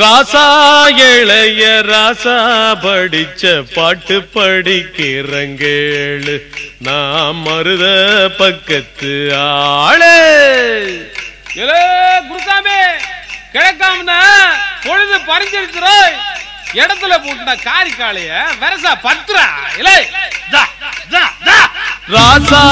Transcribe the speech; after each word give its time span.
ராசா 0.00 0.44
இளைய 1.08 1.64
ராசா 1.90 2.34
படிச்ச 2.84 3.42
பாட்டு 3.74 4.16
படிக்கிறங்கேளு. 4.34 6.34
நான் 6.86 7.38
மருத 7.46 7.84
பக்கத்து 8.40 9.12
ஆளே. 9.42 10.16
ஏலே 11.62 11.80
குருசாமி 12.30 12.78
கிழக்காம 13.54 14.08
பொழுது 14.86 15.16
பறிஞ்சிருச்சுரோய் 15.30 16.16
இடத்துல 16.80 17.12
போட்டுன 17.26 17.50
காரி 17.68 17.92
காளைய 18.00 18.30
வெரசா 18.62 18.92
பத்துறா. 19.06 19.46
இலே 19.80 19.98
ராசா 22.14 22.62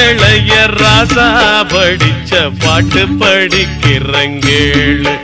இளைய 0.00 0.52
ராசா 0.82 1.26
படிச்ச 1.74 2.32
பாட்டு 2.64 3.02
படிக்கிறங்கேளு. 3.22 5.14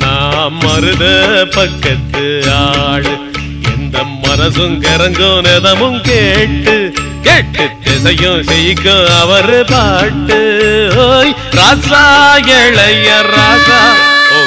நாம் 0.00 0.56
மருத 0.56 1.04
பக்கத்து 1.54 2.24
ஆள். 2.58 3.08
எந்த 3.72 3.96
மனசும் 4.24 4.76
கரங்கும் 4.80 5.42
நிதமும் 5.42 6.00
கேட்டு 6.02 6.76
கேட்டு 7.22 7.64
திசையும் 7.84 8.42
செய்யும் 8.42 9.10
அவர் 9.20 9.54
பாட்டு. 9.64 10.38
ஓய் 11.06 11.34
ராசா 11.52 12.04
இளைய 12.56 13.08
ராசா 13.30 13.80
ஓ 14.32 14.40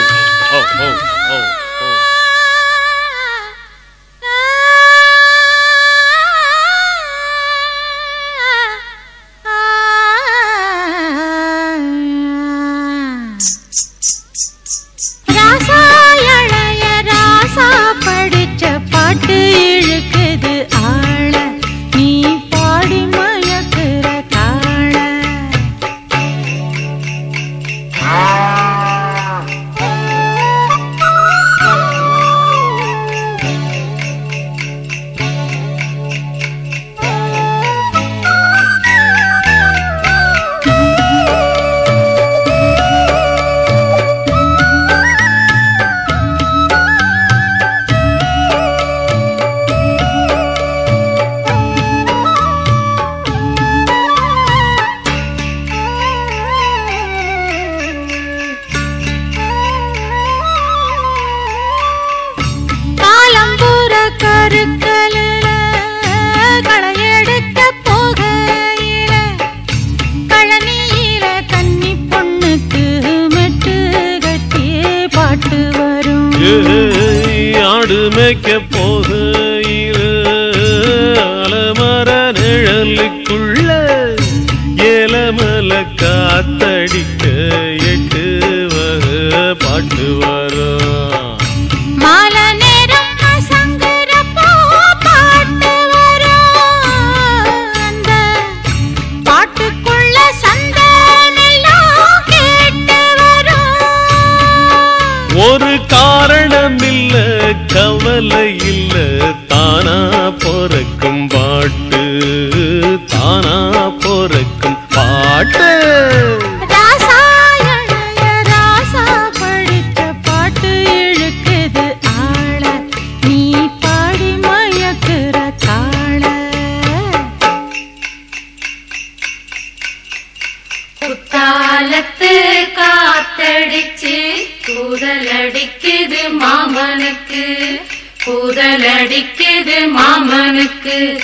கூதலடிக்குது 139.03 139.91
மாமனுக்கு. 139.95 141.23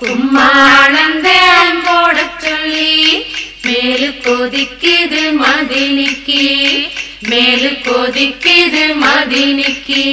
கும்மாளந்தேன் 0.00 1.80
போட 1.84 2.30
சொல்லி 2.38 3.24
மேலு 3.64 4.08
கொதிக்குது 4.24 5.32
மதினிக்கு. 5.32 6.44
மேலு 7.28 7.70
கொதிக்குது 7.84 8.94
மதினிக்கு. 8.94 10.06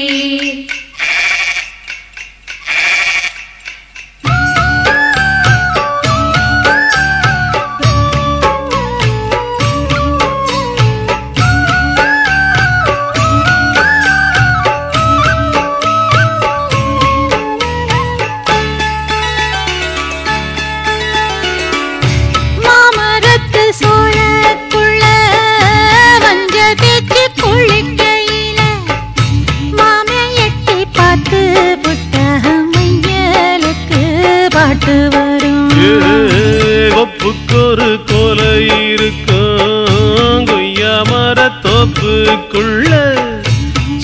ஒப்புக்கொரு 37.05 37.89
கொலை 38.09 38.53
இருக்கும். 38.91 40.45
கொய்யா 40.49 40.93
மர 41.09 41.39
தோப்புக்குள்ள 41.65 42.91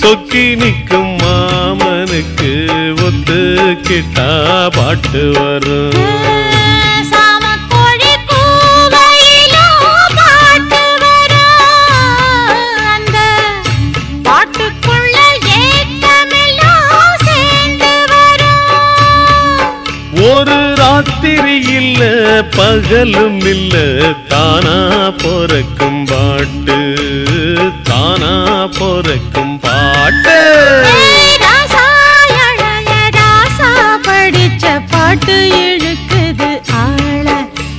சொக்கி 0.02 0.44
நிற்கும் 0.60 1.14
மாமனுக்கு 1.22 2.52
ஒத்து 3.06 3.40
கிட்டா 3.88 4.28
பாட்டு 4.76 5.24
வரும். 5.38 6.00
பகலும் 22.50 23.40
இல்ல 23.46 23.74
தானா 24.28 24.76
பொறக்கும் 25.22 26.02
பாட்டு 26.06 26.78
தானா 27.82 28.34
பொறக்கும் 28.78 29.56
பாட்டு. 29.60 30.38
படிச்ச 34.06 34.64
பாட்டு 34.92 35.34
இழுக்குது 35.60 36.48
ஆள 36.80 37.26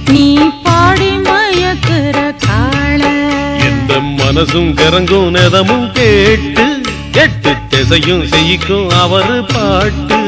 நீ 0.10 0.26
பாடி 0.66 1.10
மயக்குற 1.28 2.16
காள 2.46 3.02
எந்த 3.68 3.92
மனசும் 4.20 4.72
கரங்கும் 4.74 5.30
நெதமும் 5.30 5.88
கேட்டு 5.92 6.66
எட்டு 7.24 7.52
திசையும் 7.70 8.26
செய்யும் 8.28 8.90
அவர் 9.02 9.34
பாட்டு. 9.54 10.20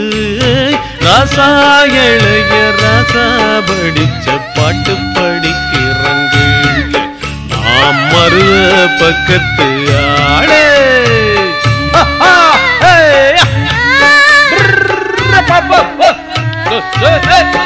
ராசா 1.28 1.46
இளைய 1.94 2.56
ராசா 2.82 3.24
படிச்ச 3.68 4.26
பாட்டு 4.56 4.94
படிக்கிறங்கள் 5.16 6.92
நாம் 7.54 8.02
மறு 8.14 8.46
பக்கத்து 9.02 9.70
ஆளே 10.30 10.64
Hey! 17.28 17.65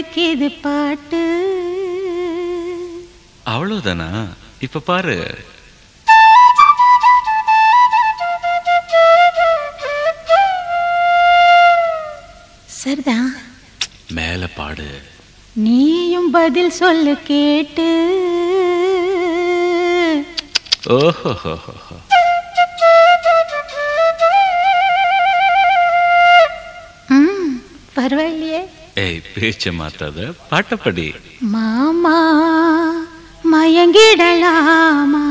அவளுக்கு 0.00 0.22
இது 0.34 0.46
பாட்டு? 0.64 1.18
அவ்வளவுதானா? 3.46 4.06
இப்ப 4.60 4.80
பாரு. 4.88 5.16
சரிதான் 12.80 13.30
மேல 14.18 14.46
பாடு. 14.56 14.88
நீயும் 15.66 16.30
பதில் 16.30 16.74
சொல்லு 16.80 17.14
கேட்டு. 17.30 17.88
ஓஹோ 20.98 21.32
பரவாயில்லையே. 27.96 28.60
ஏய் 28.96 29.20
பேச்ச 29.34 29.72
மாத்தாத. 29.72 30.18
பாட்டப்படி. 30.50 31.06
மாமா 31.52 32.16
மயங்கிடலாமா? 33.52 35.24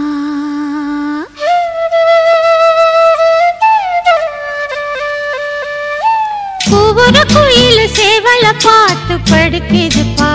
குவர 6.69 7.17
குயில் 7.33 7.83
சேவல 7.97 8.45
பார்த்து 8.63 9.15
படுக்குது 9.31 10.03
பா 10.19 10.29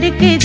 que 0.00 0.39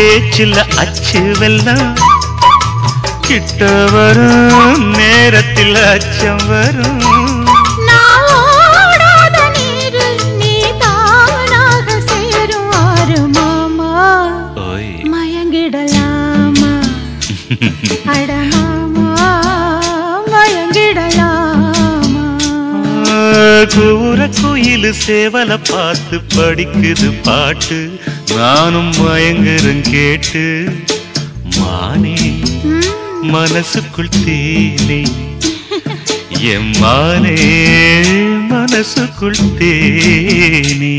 பேச்சில் 0.00 0.54
அச்சு 0.76 1.18
வெல்லம். 1.18 1.98
கிட்ட 3.20 3.64
வரும் 3.64 4.90
நேரத்தில் 4.90 5.74
அச்சம் 5.74 6.46
வரும். 6.48 6.98
மயங்கிடலாமா? 15.12 16.72
அடமாமா 18.06 19.28
மயங்கிடலாம்? 20.32 21.28
கூற 23.74 24.28
குயில் 24.42 24.94
சேவல 25.06 25.58
பார்த்து 25.70 26.20
படிக்குது 26.36 27.22
பாட்டு. 27.22 27.99
நானும் 28.36 28.92
மயங்குறேன் 28.92 29.90
கேட்டு 29.90 30.68
மானே 31.56 32.16
மனசுக்குள் 33.22 34.08
தேனே. 34.26 35.02
எம்மானே 36.54 37.36
மனசுக்குள் 38.48 39.42
தேனே. 39.58 40.98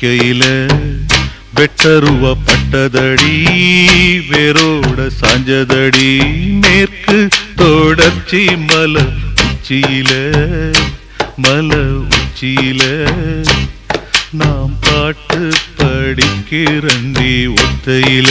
வாழ்க்கையில 0.00 0.44
வெட்டருவ 1.56 2.36
பட்டதடி 2.44 3.34
வேரோட 4.30 5.10
சாஞ்சதடி 5.20 6.12
மேற்கு 6.60 7.28
தொடர்ச்சி 7.56 8.46
மல 8.46 9.04
உச்சியில 9.44 10.12
மல 11.42 12.00
உச்சியில. 12.08 12.82
நாம் 14.30 14.78
பாட்டு 14.80 15.52
படிக்கிறண்டி 15.78 17.54
ஒத்தையில. 17.54 18.28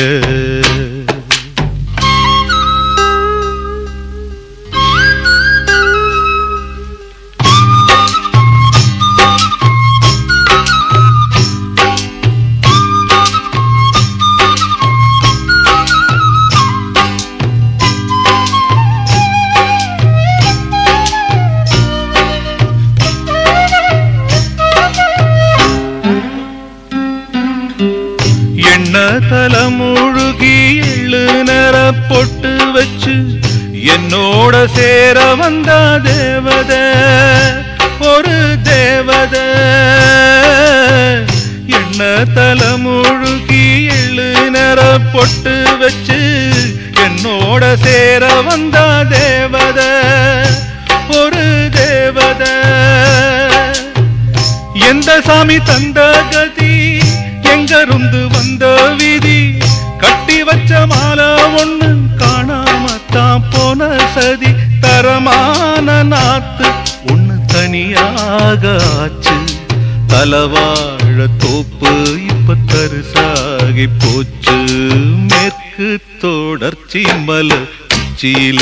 உச்சி 76.89 77.03
மல 77.03 77.53
உச்சியில 77.93 78.61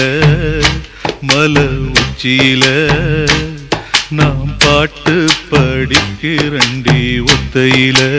மல 1.21 1.59
உச்சியில. 1.93 2.63
நாம் 4.09 4.55
பாட்டு 4.57 5.25
படிக்கிறண்டி 5.51 7.23
ஒத்தையில. 7.23 8.16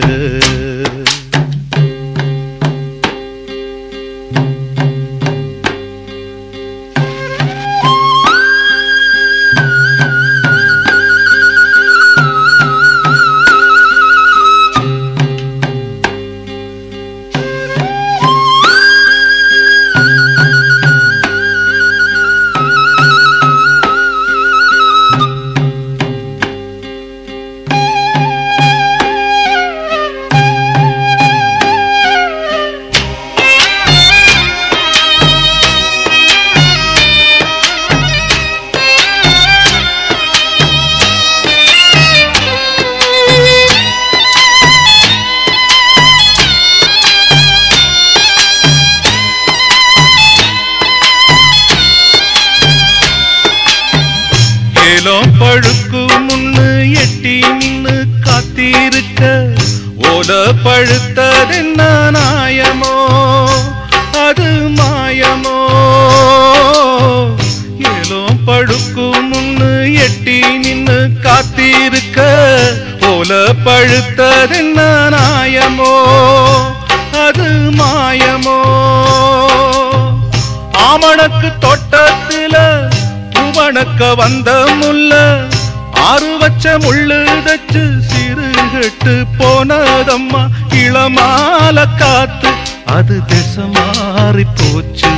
முள்ளு 87.39 87.83
சிறுகட்டு 88.11 89.15
போனதம்மா. 89.39 90.43
இளமால 90.71 91.85
காத்து 91.99 92.51
அது 92.87 93.25
திசை 93.25 93.65
மாறி 93.67 94.45
போச்சு. 94.55 95.13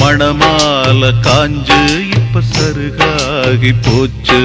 மணமால 0.00 1.10
காஞ்சு 1.26 1.78
இப்ப 2.16 2.42
சருகாகி 2.54 3.72
போச்சு. 3.82 4.40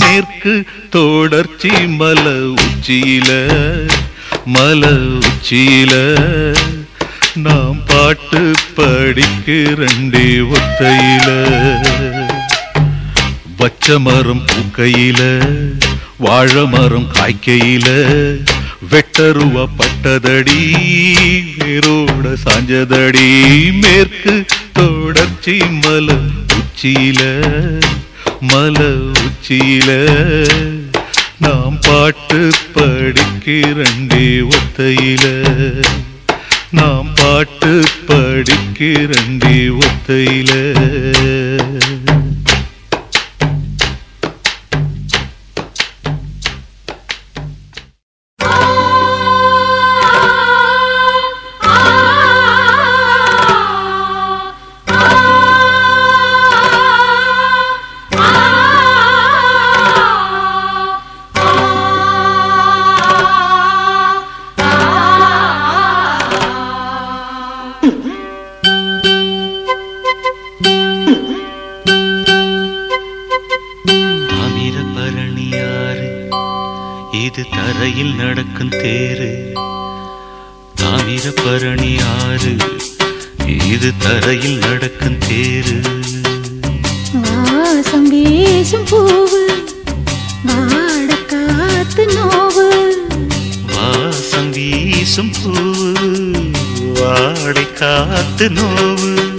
மேற்கு 0.00 0.54
தொடர்ச்சி 0.90 1.68
மல 2.00 2.54
உச்சியில 2.64 3.30
மல 4.46 4.82
உச்சியில. 5.20 5.92
நாம் 7.34 7.84
பாட்டு 7.84 8.50
படிக்கிறண்டே 8.76 10.26
ஒத்தையில. 10.54 11.28
பச்ச 13.56 13.98
மரம் 13.98 14.44
பூக்கையில 14.46 15.20
வாழ 16.18 16.66
மரம் 16.66 17.06
காய்க்கையில 17.12 17.86
வெட்டருவ 18.90 19.66
பட்டதடி 19.76 20.60
வேரோட 21.58 22.34
சாஞ்சதடி 22.44 23.28
மேற்கு 23.72 24.34
தொடர்ச்சி 24.72 25.58
மல 25.84 26.08
உச்சியில 26.58 27.20
மல 28.40 28.78
உச்சியில. 29.24 29.90
நாம் 31.38 31.78
பாட்டு 31.80 32.50
படிக்கிறண்டே 32.74 34.48
ஒத்தையில 34.48 35.24
நாம் 36.70 37.12
பாட்டு 37.14 37.84
படிக்கிறண்டே 38.06 39.78
ஒத்தையில. 39.78 40.52
இது 77.36 77.46
தரையில் 77.50 78.14
நடக்கும் 78.14 78.68
தேரு. 78.68 79.52
தாமிரபரணி 80.80 82.00
ஆறு 82.20 82.56
இது 83.70 83.92
தரையில் 83.98 84.58
நடக்கும் 84.58 85.18
தேரு. 85.18 85.78
வாசம் 87.12 88.08
வீசும் 88.08 88.84
பூவு 88.84 89.42
வாட 90.46 91.26
காத்து 91.26 92.06
நோவு. 92.06 92.68
வாசம் 93.74 94.50
வீசும் 94.50 95.32
பூவு 95.42 96.50
வாடை 97.00 97.72
காத்து 97.72 98.50
நோவு. 98.50 99.33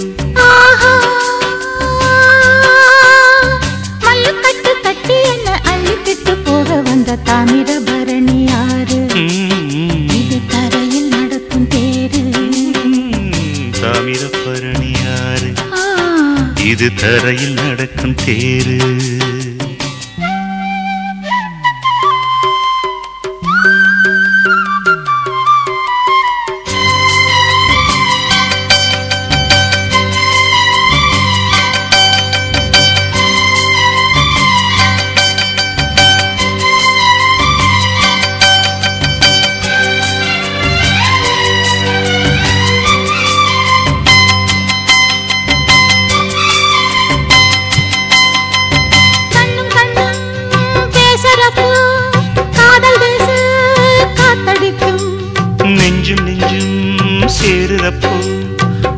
இது 16.85 16.95
தரையில் 16.95 17.53
நடக்கும் 17.53 18.15
தேரு. 18.25 18.75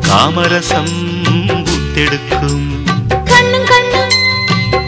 காமரசம் 0.08 0.92
புத்தெடுக்கும். 1.66 2.68
கண்ணும் 3.30 3.66
கண்ணும் 3.70 4.14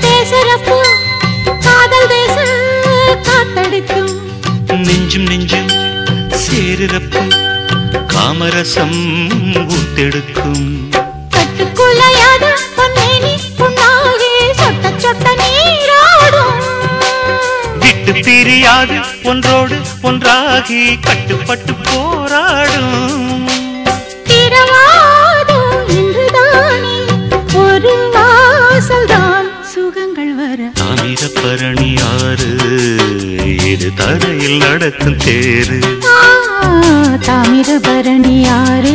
பேசுறப்போ 0.03 0.77
காதல் 1.67 2.09
பேச 2.13 2.37
காத்தடிக்கும். 3.29 4.13
நெஞ்சும் 4.87 5.27
நெஞ்சும் 5.31 5.71
சேருறப்போ 6.43 7.23
காமரசம் 8.15 8.99
புத்தெடுக்கும். 9.71 10.67
கட்டுக்குலையாத 11.37 12.45
பொன்னேனி 12.79 13.35
புண்ணாகி 13.59 14.33
சொட்ட 14.61 14.95
சொட்ட 15.05 15.35
நீராடும். 15.43 16.63
விட்டு 17.83 18.15
பிரியாது 18.29 18.99
ஒன்றோடு 19.25 19.79
ஒன்றாகி 20.03 20.83
கட்டுப்பட்டு 21.09 21.75
போராடும். 21.89 23.40
வர 31.15 31.75
ஆறு 32.03 32.51
இது 33.65 33.91
தரையில் 33.95 34.57
நடக்கும் 34.57 35.17
தேரு. 35.17 35.79
தாமிரபரணி 37.27 38.47
ஆறு 38.47 38.93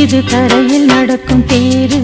இது 0.00 0.24
தரையில் 0.24 0.84
நடக்கும் 0.84 1.44
தேரு. 1.46 2.00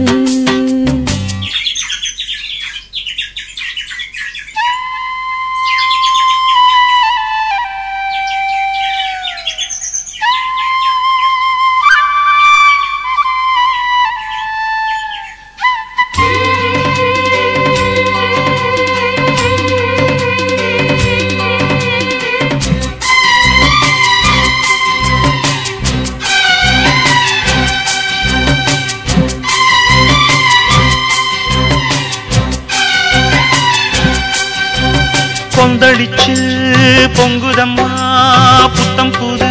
புத்தம் 38.77 39.13
புது 39.19 39.51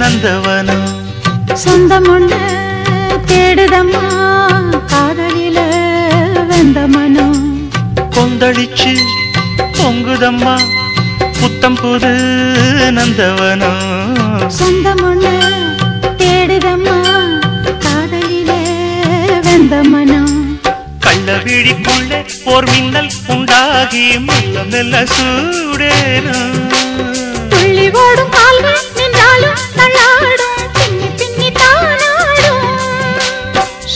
நந்தவனம். 0.00 0.86
சொந்தம் 1.62 2.08
ஒண்ணு 2.14 2.40
தேடுதம்மா 3.30 4.04
காதலில 4.92 5.58
வெந்த 6.50 6.80
மனம் 6.94 7.42
கொந்தளிச்சு 8.16 8.92
பொங்குதம்மா 9.78 10.54
புத்தம் 11.40 11.78
புது 11.80 12.12
நந்தவனம் 12.96 13.84
சொந்தம் 14.58 15.04
ஒண்ணு 15.10 15.34
தேடுதம்மா 16.22 16.96
காதலில 17.84 18.50
வெந்த 19.46 19.76
மனம் 19.92 20.34
கள்ள 21.06 21.36
விழிக்குள்ளே 21.46 22.20
போர் 22.44 22.68
மின்னல் 22.72 23.12
உண்டாகி 23.34 24.04
மெல்ல 24.26 24.64
மெல்ல 24.72 25.04
சூடேறும். 25.14 26.60
ஓடும் 27.90 28.28
கால்கள் 28.28 28.82
நின்றாலும் 28.96 29.60
தள்ளாடும். 29.76 30.58
பின்னி 30.72 31.06
பின்னி 31.06 31.50
தானாடும். 31.50 32.66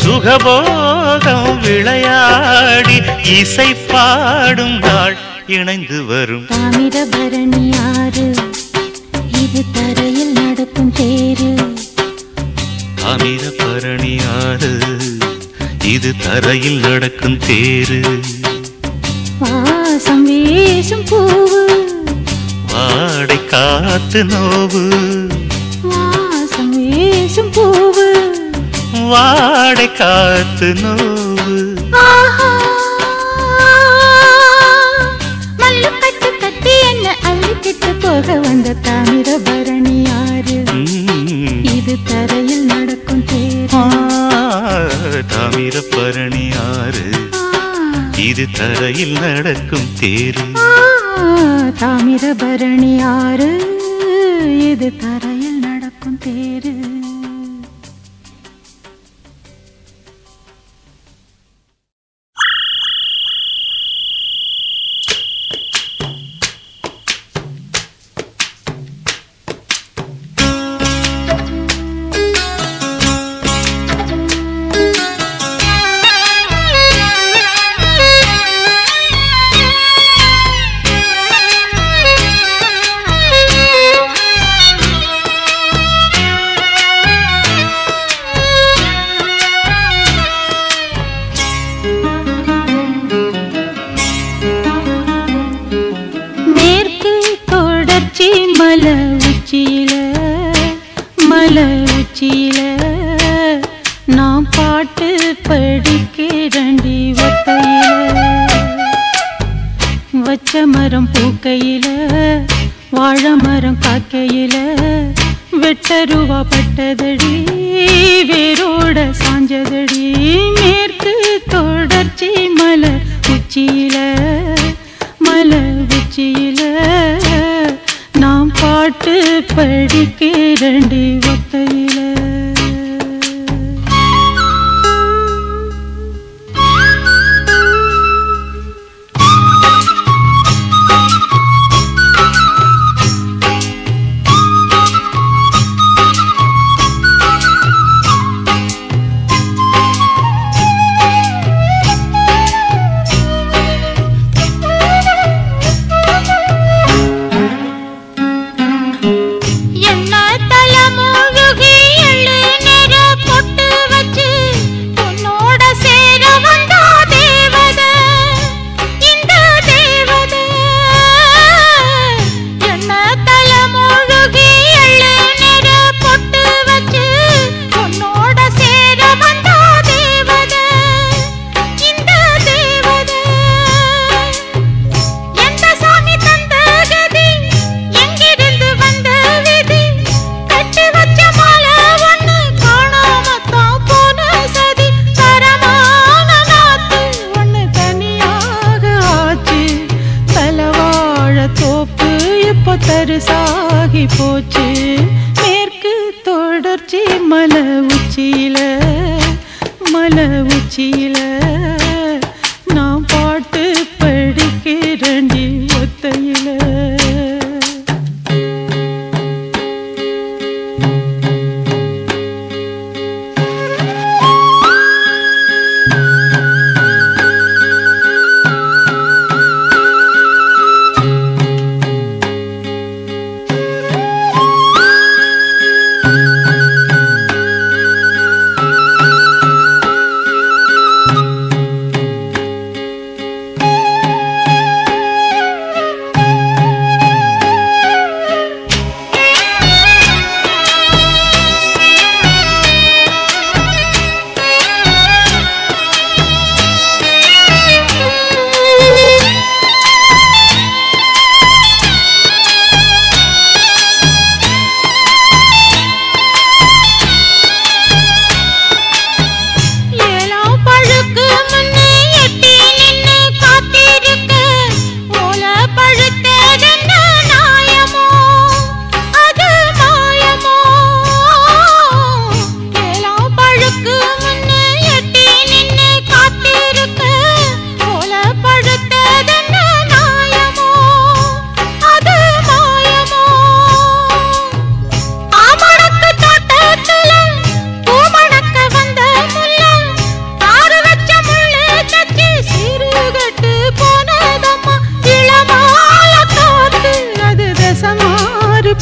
சுகபோகம் 0.04 1.60
விளையாடி 1.60 3.02
இசை 3.38 3.74
பாடும் 3.74 4.78
நாள் 4.78 5.16
இணைந்து 5.46 6.04
வரும். 6.04 6.46
தாமிரபரணி 6.46 7.74
ஆறு 7.94 8.34
இது 9.42 9.64
தரையில் 9.72 10.32
நடக்கும் 10.32 10.92
தேரு. 10.96 11.50
அமிரபரணி 13.04 14.20
ஆறு 14.42 14.78
இது 15.84 16.14
தரையில் 16.24 16.78
நடக்கும் 16.78 17.38
தேரு. 17.38 18.20
வாசம் 19.38 20.24
வீசும் 20.24 21.04
பூவு 21.04 21.36
வாடை 21.38 21.57
காத்து 23.58 24.24
நோவு. 24.24 24.88
வாசம் 25.82 26.70
வீசும் 26.70 27.52
பூவு. 27.52 28.10
வாடை 29.08 29.92
காத்து 29.92 30.74
நோவு. 30.74 31.76
போக 38.00 38.38
வந்த 38.40 38.76
தாமிரபரணி 38.82 40.08
ஆறு 40.12 40.62
ம். 40.72 41.64
இது 41.64 41.96
தரையில் 42.04 42.64
நடக்கும் 42.64 43.24
தேரு. 43.32 43.74
ஆ, 43.74 43.90
தாமிரபரணி 45.34 46.52
ஆறு 46.58 47.28
இது 48.16 48.46
தரையில் 48.52 49.18
நடக்கும் 49.18 49.88
தேரு. 50.00 50.56
தாமிரபரணி 51.80 53.00
ஆறு 53.02 53.50
இது 54.70 54.96
தரையில் 54.96 55.58
நடக்கும் 55.58 56.18
தேரு. 56.26 56.77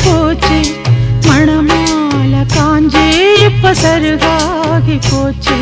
போச்சு. 0.06 0.60
மணமால 1.26 2.34
காஞ்சி 2.54 3.06
பசருகாகி 3.62 4.98
போச்சு. 5.10 5.58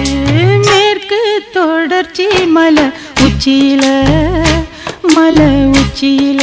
மேற்கு 0.67 1.43
தொடர்ச்சி 1.53 2.27
மலை 2.47 2.85
உச்சியில 3.25 3.85
மலை 5.15 5.53
உச்சியில. 5.71 6.43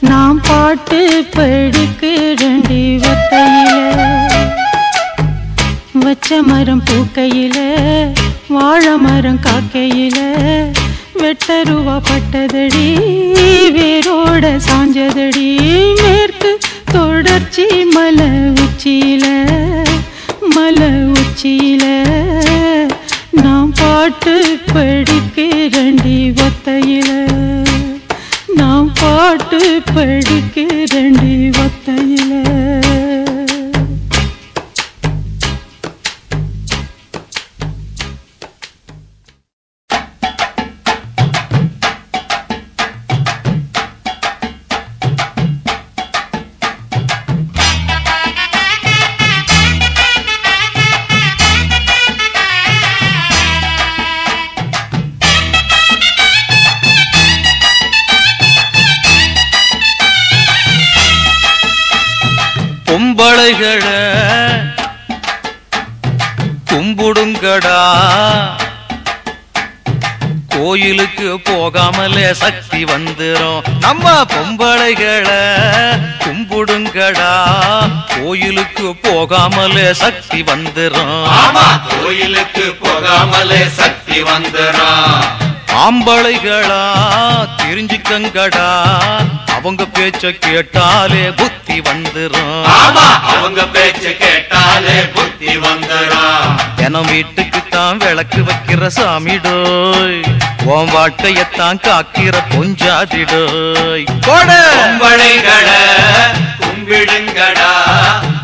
நாம் 0.00 0.40
பாட்டு 0.48 1.26
படிக்கிறண்டி 1.36 2.82
வத்தையில. 3.04 3.72
வச்ச 5.92 6.42
மரம் 6.42 6.82
பூக்கையில 6.84 7.56
வாழ 8.48 8.96
மரம் 8.96 9.40
காக்கையில. 9.40 10.18
வெட்டருவா 11.24 11.96
பட்டதடி 12.08 12.86
வேரோட 13.76 14.46
சாஞ்சதடி 14.66 15.46
மேற்கு 16.02 16.50
தொடர்ச்சி 16.92 17.66
மல 17.94 18.18
உச்சியில 18.54 19.26
மல 20.54 20.80
உச்சியில. 21.14 21.84
நாம் 23.42 23.72
பாட்டு 23.72 24.34
படிக்கிறண்டி 24.74 26.16
ஒத்தையில 26.46 27.10
நாம் 28.54 28.92
பாட்டு 29.00 29.60
படிக்கிறண்டி 29.94 31.34
ஒத்தையில 31.64 32.32
கோயிலுக்கு 70.56 71.40
போகாமலே 71.40 72.34
சக்தி 72.34 72.84
வந்துரும். 72.84 73.62
நம்ம 73.80 74.22
பொம்பளைகளை 74.22 75.42
கும்பிடுங்கடா. 76.18 77.32
கோயிலுக்கு 78.20 78.94
போகாமலே 78.96 79.92
சக்தி 79.92 80.42
வந்துரும். 80.42 81.26
கோயிலுக்கு 82.02 82.76
போகாமலே 82.80 83.68
சக்தி 83.68 84.22
வந்துரும். 84.22 85.43
ஆம்பளைகளா 85.82 86.82
தெரிஞ்சுக்கங்கடா. 87.62 88.68
அவங்க 89.56 89.82
பேச்ச 89.82 90.38
கேட்டாலே 90.38 91.30
புத்தி 91.30 91.80
வந்துரும். 91.80 92.64
ஆமா 92.74 93.06
அவங்க 93.24 93.66
பேச்சு 93.66 94.16
கேட்டாலே 94.16 95.02
புத்தி 95.14 95.56
வந்துடும் 95.56 96.56
தினம் 96.76 97.06
வீட்டுக்கு 97.06 97.60
தான் 97.70 97.98
விளக்கு 97.98 98.42
வைக்கிற 98.42 98.86
சாமிடோய். 98.96 100.20
உன் 100.64 100.90
வாழ்க்கையத்தான் 100.94 101.80
காக்கிற 101.86 102.34
பொஞ்சாதிடோய். 102.54 104.06
கும்பிடுங்கடா. 106.60 107.70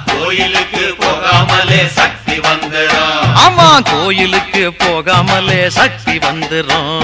கோயிலுக்கு 0.06 0.94
போகாமலே 0.98 1.86
சக்தி 1.88 2.19
வந்துடும். 2.40 3.24
ஆமா 3.44 3.68
கோயிலுக்கு 3.90 4.72
போகாமலே 4.78 5.68
சக்தி 5.70 6.18
வந்துரும் 6.18 7.00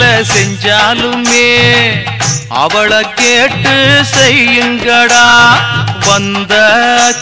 வேலை 0.00 0.24
செஞ்சாலுமே 0.32 1.46
அவளை 2.62 3.00
கேட்டு 3.20 3.72
செய்யுங்கடா. 4.10 5.24
வந்த 6.06 6.54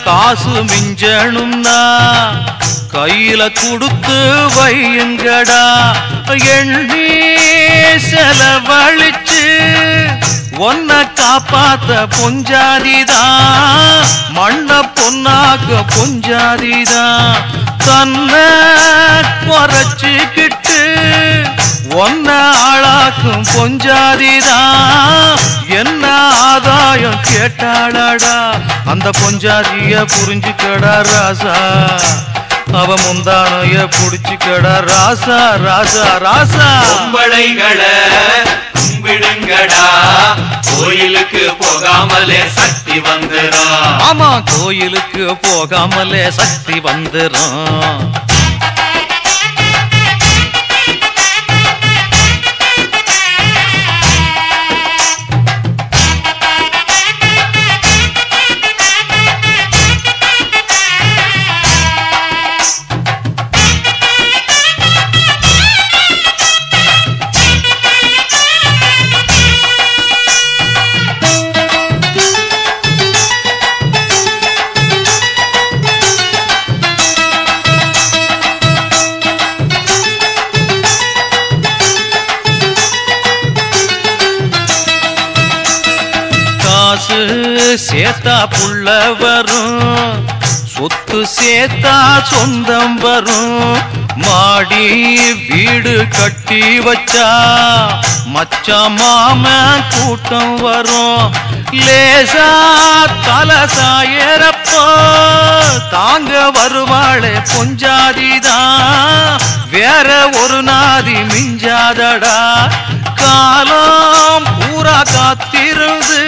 காசு 0.07 0.57
மிஞ்சணும்னா 0.71 1.81
கையில 2.95 3.41
கொடுத்து 3.61 4.19
வையுங்கடா. 4.57 5.65
எண்ணி 6.57 7.09
செலவழிச்சு 8.09 9.47
ஒன்ன 10.69 11.01
காப்பாத்த 11.21 11.91
பொஞ்சாதிதான் 12.19 14.05
மண்ண 14.39 14.71
பொன்னாக்க 14.99 15.81
பொஞ்சாதிதான் 15.95 17.35
தன்னை 17.87 18.47
குறைச்சிக்கிட்டு 19.49 20.81
ஒன்ன 21.95 22.29
ஆளாக்கும் 22.69 23.45
பொஞ்சாதிதான் 23.55 25.37
என்ன 25.69 26.05
ஆதாயம் 26.49 27.21
கேட்டாளாடா? 27.29 28.35
அந்த 28.85 29.11
பொஞ்சாதிய 29.11 30.05
புரிஞ்சுக்கடா 30.15 30.95
ராசா. 31.11 31.55
அவ 32.73 32.95
முந்தானைய 32.97 33.77
புடிச்சுக்கடா 33.97 34.75
ராசா 34.89 35.39
ராசா 35.65 36.07
ராசா. 36.25 36.69
பொம்பளைகளை 36.89 37.93
கும்பிடுங்கடா. 38.75 39.85
கோயிலுக்கு 40.71 41.55
போகாமலே 41.61 42.41
சக்தி 42.59 42.99
வந்துடும் 43.01 44.03
ஆமா 44.09 44.31
கோயிலுக்கு 44.53 45.37
போகாமலே 45.43 46.31
சக்தி 46.31 46.81
வந்துரும். 46.81 48.03
காசு 86.87 87.21
சேத்தா 87.91 88.49
புள்ள 88.51 89.15
வரும். 89.21 90.27
சொத்து 90.75 91.27
சேத்தா 91.41 91.95
சொந்தம் 92.23 92.99
வரும். 92.99 93.83
மாடி 94.17 94.87
வீடு 95.49 96.07
கட்டி 96.09 96.79
வச்சா 96.79 97.29
மச்சா 98.35 98.79
மாம 98.99 99.45
கூட்டம் 99.95 100.57
வரும். 100.57 101.35
லேசா 101.73 102.49
தலை 103.27 103.61
சாயறப்போ 103.77 104.85
தாங்க 105.91 106.51
வருவாளே 106.51 107.35
பொஞ்சாதிதான். 107.51 109.39
வேற 109.71 110.29
ஒரு 110.29 110.63
நாதி 110.63 111.19
மிஞ்சாதடா. 111.33 112.39
காலம் 113.21 114.47
பூரா 114.59 115.03
காத்திருந்து 115.15 116.21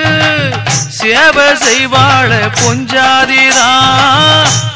சேவை 0.89 1.49
செய்வாழ 1.65 2.31
பொஞ்சாதிதா 2.61 3.69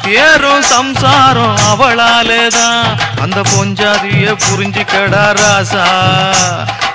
தேரும் 0.01 0.61
சம்சாரம் 0.61 1.57
அவளாலேதான். 1.71 2.87
அந்த 3.21 3.41
பொஞ்சாதிய 3.41 4.35
புரிஞ்சுக்கடா 4.45 5.25
ராசா. 5.39 5.85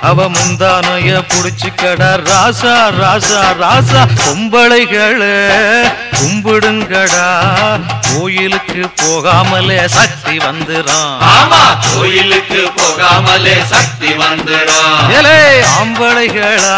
அவ 0.01 0.29
முந்தானைய 0.29 1.23
புடிச்சுக்கடா 1.27 2.11
ராசா 2.29 2.75
ராசா 2.99 3.41
ராசா. 3.61 4.01
பொம்பளைகளே 4.25 5.37
கும்பிடுங்கடா. 6.19 7.27
கோயிலுக்கு 8.09 8.81
போகாமலே 9.01 9.79
சக்தி 9.89 10.35
வந்துரும் 10.39 11.11
ஆமா 11.31 11.61
கோயிலுக்கு 11.87 12.61
போகாமலே 12.77 13.55
சக்தி 13.73 14.11
வந்துடும் 14.21 14.97
ஏலே 15.17 15.37
ஆம்பளைகளா 15.75 16.77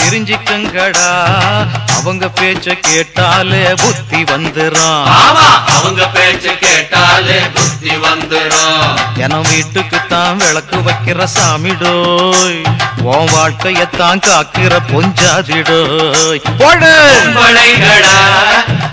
தெரிஞ்சுக்கங்கடா. 0.00 1.10
அவங்க 1.96 2.26
பேச்ச 2.38 2.66
கேட்டாலே 2.82 3.62
புத்தி 3.82 4.20
வந்துரும். 4.24 5.06
அவங்க 5.76 6.02
பேச்சு 6.14 6.50
கேட்டாலே 6.60 7.38
புத்தி 7.56 7.94
வந்துடும் 8.04 8.92
என 9.24 9.38
வீட்டுக்கு 9.48 9.98
தான் 10.08 10.38
விளக்கு 10.38 10.78
வைக்கிற 10.88 11.20
சாமிடோய் 11.34 12.58
உன் 13.08 13.28
வாழ்க்கையத்தான் 13.34 14.22
காக்கிற 14.26 14.72
பொஞ்சாதிடோய். 14.90 16.40
பொம்பளைகளா 16.60 18.16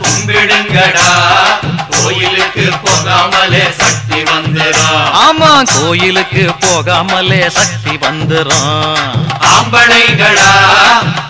கும்பிடுங்கடா 0.03 1.09
கோயிலுக்கு 1.93 2.65
போகாமலே 2.85 3.63
சக்தி 3.81 4.19
வந்துடும் 4.31 5.05
ஆமா 5.23 5.51
கோயிலுக்கு 5.73 6.43
போகாமலே 6.63 7.41
சக்தி 7.57 7.93
வந்துரும். 7.97 9.11
ஆம்பளைகளா 9.51 10.51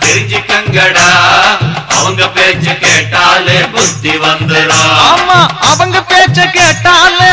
தெரிஞ்சுக்கங்கடா 0.04 1.08
அவங்க 2.16 2.26
பேச்சு 2.34 2.72
கேட்டாலே 2.82 3.56
புத்தி 3.72 4.12
வந்துடும். 4.24 4.90
ஆமா 5.06 5.38
அவங்க 5.68 5.98
பேச்சு 6.10 6.44
கேட்டாலே 6.56 7.30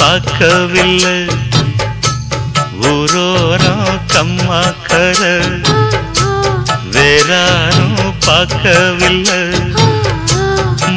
பார்க்கவில்லை. 0.00 1.18
ஊரோரம் 2.90 3.98
கம்மாக்கரை 4.12 5.34
வேறாரும் 6.94 7.98
பார்க்கவில்லை. 8.26 9.42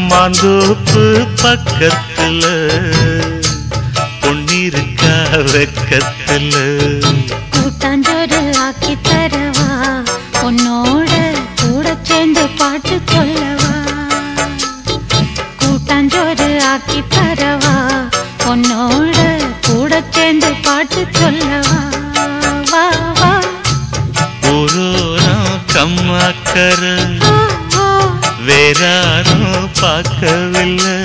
மாந்தோப்பு 0.10 1.04
பக்கத்தில் 1.44 2.46
பொன்னிருக்கா 4.24 5.16
வெக்கத்தில். 5.54 6.52
கூட்டாஞ்சோறு 7.56 8.42
ஆக்கி 8.66 8.96
தரவா 9.10 9.70
உன்னோட 10.48 11.12
கூட 11.62 11.96
சேர்ந்து 12.10 12.46
பாட்டு 12.60 12.98
சொல்லவா. 13.12 13.74
கூட்டாஞ்சோறு 15.62 16.50
ஆக்கி 16.72 17.02
பாட்டு 20.74 21.08
சொல்லவா? 21.12 21.80
வா 22.72 23.14
வா. 23.20 23.40
ஊரோரம் 24.42 25.60
கம்மாக்கரை. 25.74 26.96
வேறாரும் 28.46 29.70
பார்க்கவில்லை. 29.82 30.96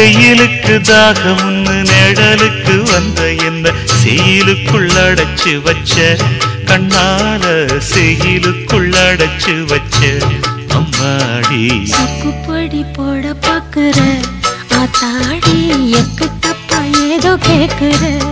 வெயிலுக்கு 0.00 0.80
தாகம்னு 0.80 1.84
நிழலுக்கு 1.84 2.82
வந்த 2.92 3.32
என்ன 3.32 3.70
செயலுக்குள் 4.04 4.90
அடைச்சு 4.90 5.62
வச்ச? 5.62 6.16
கண்ணால 6.64 7.66
செயலுக்குள் 7.94 8.92
அடைச்சு 8.92 9.64
வச்ச? 9.64 10.06
அம்மாடி. 10.68 11.84
சொக்குப்பொடி 11.84 12.84
போட 12.92 13.36
பாக்குற? 13.40 14.22
ஆத்தாடி 14.70 15.68
எக்கு 15.92 16.28
தப்பா 16.40 16.82
ஏதோ 16.82 17.36
கேக்குற? 17.36 18.22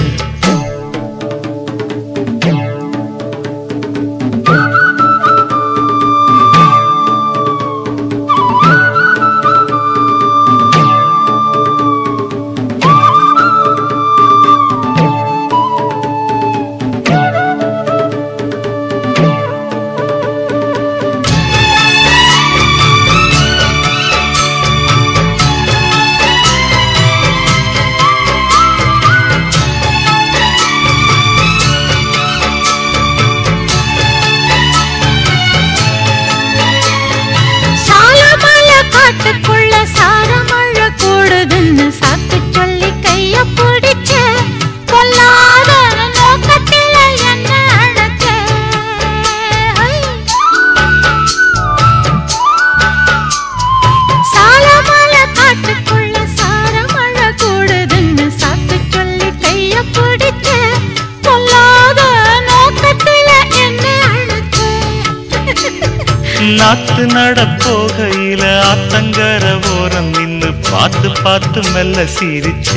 நாத்து 66.59 67.03
நட 67.13 67.39
போகையில 67.63 68.43
ஆத்தங்கர 68.69 69.43
ஓரம் 69.73 70.09
நின்னு 70.09 70.49
பார்த்து 70.69 71.09
பார்த்து 71.23 71.61
மெல்ல 71.73 72.05
சிரிச்ச 72.15 72.73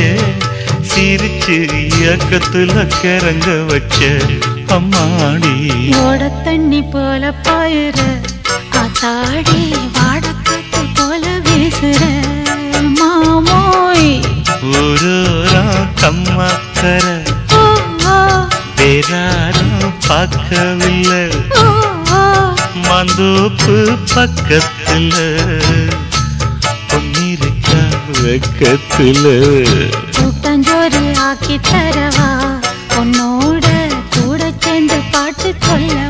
சிரிச்சு 0.91 1.57
இயக்கத்துல 1.89 2.75
கிறங்க 2.97 3.49
வச்ச 3.67 3.99
அம்மாடி. 4.77 5.55
ஓட 6.03 6.29
தண்ணி 6.45 6.81
போல 6.93 7.33
பாயுற 7.47 7.99
காத்தாடி 8.75 9.63
வாடக்காத்து 9.97 10.83
போல 10.99 11.25
வீசுற 11.47 12.03
மாமோய். 12.99 14.13
ஓ, 17.55 17.65
ஓ, 18.07 18.17
வேறாரும் 18.79 19.77
பார்க்கவில்லை. 20.09 21.25
மந்தோப்பு 22.75 23.77
பக்கத்துல. 24.15 25.17
பொன்னிருக்க 26.89 27.71
வெக்கத்துல. 28.23 29.25
கூட்டஞ்சோறு 30.17 31.17
ஆக்கி 31.19 31.61
தரவா? 31.71 32.29
உன்னோட 33.01 33.67
கூட 34.15 34.53
சேர்ந்து 34.59 35.01
பாட்டு 35.13 35.55
சொல்லவா 35.61 36.10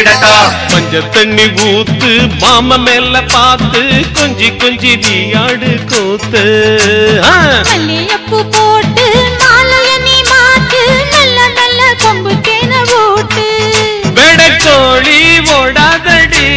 தக்கிடட்டா 0.00 0.36
மஞ்ச 0.72 1.00
தண்ணி 1.14 1.46
ஊத்து 1.64 2.10
மாம 2.42 2.76
மேல 2.84 3.20
பார்த்து 3.32 3.80
கொஞ்சி 4.16 4.48
கொஞ்சி 4.60 4.92
நீயாடு 5.04 5.70
கூத்து. 5.90 6.42
ஆ. 7.24 7.34
மல்லியப்பூ 7.68 8.38
போட்டு 8.54 9.04
மாலைய 9.42 9.90
நீ 10.06 10.16
மாத்து 10.30 10.80
நல்ல 11.12 11.38
நல்ல 11.58 11.80
கொம்பு 12.02 12.32
தேன 12.48 12.72
ஓட்டு 13.00 13.46
வெட 14.10 14.40
வெடக்கோழி 14.40 15.20
ஓடாதடி. 15.56 16.48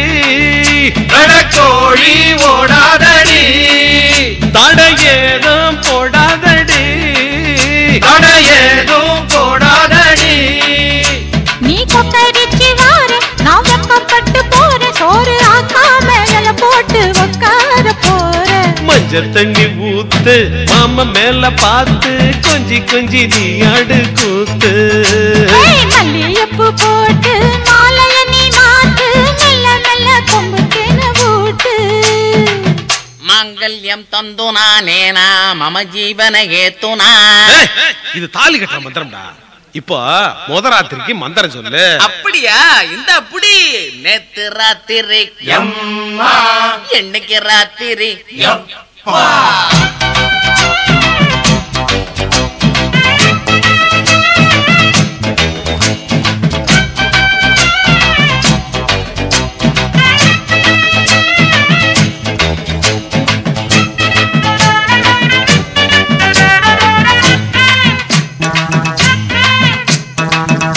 கோழி 1.56 2.16
ஓடாதடி. 2.48 3.42
தடையேதும் 4.56 5.23
மஞ்ச 19.16 19.28
தண்ணி 19.34 19.64
ஊத்து 19.88 20.32
மாம 20.70 21.04
மேல 21.10 21.50
பார்த்து 21.60 22.12
கொஞ்சி 22.46 22.78
கொஞ்சி 22.90 23.20
நீ 23.32 23.42
அடு 23.68 23.98
கூத்து. 24.18 24.72
மல்லியப்பு 25.92 26.66
மாங்கல்யம் 33.28 34.06
தந்து 34.10 34.48
நானேனா 34.58 35.28
மம 35.62 35.84
ஜீவன 35.94 36.34
ஏத்துனா 36.62 37.12
இது 38.18 38.28
தாலி 38.30 38.58
இப்போ 39.74 39.96
முத 40.48 40.66
ராத்திரிக்கு 40.72 41.12
மந்திரம் 41.20 41.54
சொல்லு. 41.54 41.80
அப்படியா? 42.04 42.58
இந்த 42.94 43.10
அப்படி 43.20 43.54
நேத்து 44.04 44.44
ராத்திரி. 44.58 45.22
என்னைக்கு 46.98 47.38
ராத்திரி? 47.48 48.10
எப்பா 49.03 49.23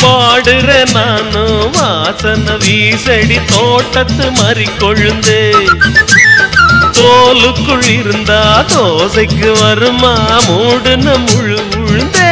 பாடுற 0.03 0.71
நானும் 0.95 1.71
வாசன 1.77 2.57
வீசடி 2.65 3.39
தோட்டத்து 3.53 4.27
மறி 4.39 4.69
கொழுந்து 4.81 5.41
தோலுக்குள் 6.98 7.88
இருந்தா 7.92 8.42
தோசைக்கு 8.74 9.52
வருமா? 9.60 10.14
மூடுன 10.48 11.08
முழு 11.26 11.58
உழுந்தே 11.80 12.32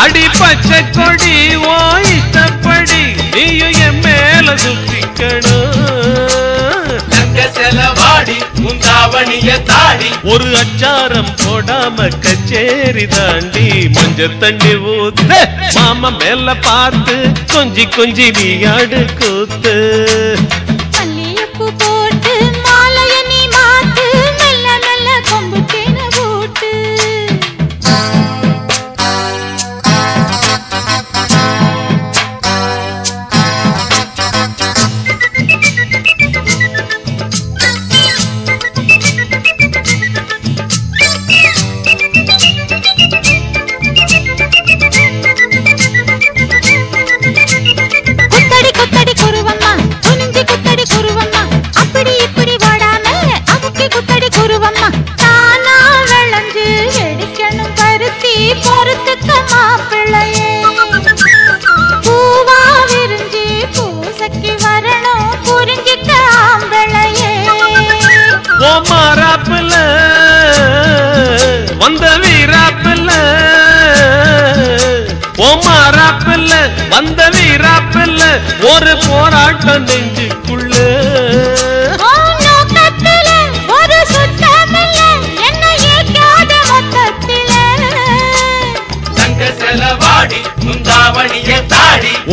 அடி 0.00 0.24
பச்சை 0.38 0.80
கொடி 0.90 1.36
ஓ 1.68 1.76
இஷ்டப்படி. 2.12 3.00
நீயும் 3.34 3.76
என் 3.86 4.00
மேல 4.00 4.56
சுத்த 4.56 4.87
ஒரு 10.30 10.46
அச்சாரம் 10.56 11.30
போடாம 11.40 12.08
கச்சேரி 12.24 13.06
தாண்டி 13.06 13.66
மஞ்ச 13.96 14.28
தண்ணி 14.40 14.72
ஊத்து 14.94 15.38
மாமா 15.76 16.10
மேல 16.18 16.54
பார்த்து 16.60 17.16
கொஞ்சி 17.54 17.84
கொஞ்சி 17.96 18.26
நீ 18.38 18.48
ஆடு 18.66 19.00
கூத்து. 19.20 19.74
பொறுத்துக்க 58.64 59.30
மாப்பிள்ளையே. 59.52 60.50
பூவா 62.06 62.60
விரிஞ்சு 62.90 63.44
பூசக்கி 63.76 64.52
வரணும் 64.64 65.28
புரிஞ்சிக்க 65.48 66.10
ஆம்பிளையே. 66.44 67.32
ஓ 68.60 68.72
மாறாப்புல 68.88 69.74
வந்த 71.82 72.06
வீராப்புல 72.22 73.10
ஓ 75.38 75.50
மாறாப்புல 75.66 76.52
வந்த 76.94 77.20
வீராப்புல 77.36 78.20
ஒரு 78.72 78.92
போராட்டம் 79.06 79.86
நெஞ்சுக்குள்ள 79.88 80.37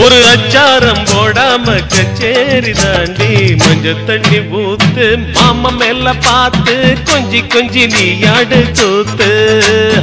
ஒரு 0.06 0.18
அச்சாரம் 0.32 1.04
போடாம 1.10 1.66
கச்சேரி 1.94 2.74
தாண்டி 2.74 3.30
மஞ்ச 3.62 3.94
தண்ணி 4.08 4.40
ஊத்து 4.62 5.06
மாமா 5.36 5.70
மேல 5.80 6.14
பார்த்து 6.26 6.76
கொஞ்சி 7.10 7.42
கொஞ்சி 7.54 7.84
நீ 7.88 8.06
ஆடு 8.34 8.60
கூத்து 8.80 9.30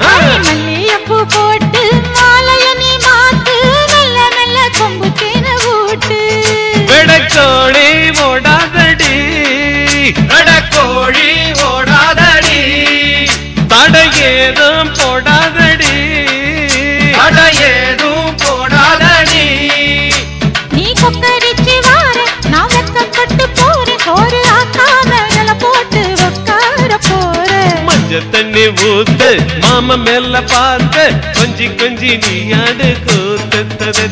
ஆ. 0.07 0.15
மல்லிகைப்பூ 0.47 1.19
போட்டு 1.35 1.83
மாலைய 2.19 2.67
நீ 2.81 2.91
மாத்து 3.07 3.57
மெல்ல 3.93 4.19
மெல்ல 4.37 4.59
கொம்பு 4.79 5.11
தேன 5.21 5.47
ஊட்டு. 5.73 6.21
வெடக்கோழி 6.91 7.89
ஓடாதடி. 8.27 9.15
கோழி 10.75 11.29
போறேன் 28.15 28.33
தண்ணி 28.33 28.65
ஊத்து 28.87 29.29
மாம 29.63 29.97
மேல 30.05 30.41
பார்த்து 30.53 31.05
கொஞ்சி 31.37 31.67
கொஞ்சி 31.81 32.11
நீ 32.25 32.37
ஆடு 32.59 32.89
கூத்து 33.07 33.61
தத 33.81 34.09